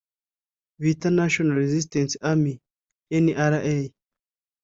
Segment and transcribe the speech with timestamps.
[0.81, 2.53] bita national resistance army
[3.21, 3.59] (nra).